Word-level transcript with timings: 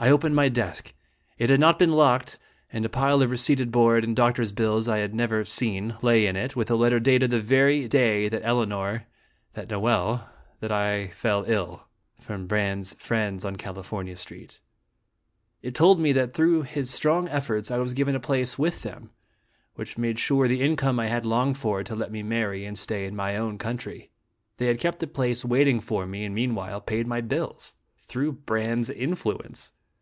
I 0.00 0.10
opened 0.10 0.36
my 0.36 0.48
desk. 0.48 0.94
It 1.38 1.50
had 1.50 1.58
not 1.58 1.76
been 1.76 1.90
locked, 1.90 2.38
and 2.72 2.84
a 2.84 2.88
pile 2.88 3.20
of 3.20 3.32
receipted 3.32 3.72
board 3.72 4.04
and 4.04 4.14
doctor's 4.14 4.52
bills 4.52 4.86
I 4.86 4.98
had 4.98 5.12
never 5.12 5.44
seen 5.44 5.96
lay 6.02 6.26
in 6.26 6.36
it, 6.36 6.54
with 6.54 6.70
a 6.70 6.76
letter 6.76 7.00
dated 7.00 7.30
the 7.32 7.40
very 7.40 7.88
day 7.88 8.28
that 8.28 8.44
Elinor 8.44 9.08
that 9.54 9.68
Noel 9.70 10.28
that 10.60 10.70
I 10.70 11.08
fell 11.14 11.42
ill, 11.48 11.88
from 12.20 12.46
Brande's 12.46 12.94
friends 12.94 13.44
on 13.44 13.56
California 13.56 14.14
Street. 14.14 14.60
It 15.62 15.74
told 15.74 15.98
me 15.98 16.12
that 16.12 16.32
Dramatic 16.32 16.36
in 16.36 16.36
tt 16.36 16.38
HJestinrj. 16.38 16.66
133 16.70 16.72
through 16.74 16.80
his 16.80 16.94
strong 16.94 17.28
efforts 17.28 17.70
I 17.72 17.78
was 17.78 17.92
given 17.92 18.14
a 18.14 18.20
place 18.20 18.56
with 18.56 18.82
them, 18.84 19.10
which 19.74 19.98
made 19.98 20.20
sure 20.20 20.46
the 20.46 20.60
income 20.62 21.00
I 21.00 21.06
had 21.06 21.26
longed 21.26 21.58
for 21.58 21.82
to 21.82 21.96
let 21.96 22.12
me 22.12 22.22
marry 22.22 22.64
and 22.64 22.78
stay 22.78 23.04
in 23.04 23.16
my 23.16 23.36
own 23.36 23.58
country. 23.58 24.12
They 24.58 24.66
had 24.66 24.78
kept 24.78 25.00
the 25.00 25.08
place'waiting 25.08 25.80
for 25.80 26.06
me, 26.06 26.24
and 26.24 26.32
meanwhile 26.36 26.80
paid 26.80 27.08
my 27.08 27.20
bills. 27.20 27.74
Through 28.00 28.32
Brande's 28.46 28.90
influence 28.90 29.72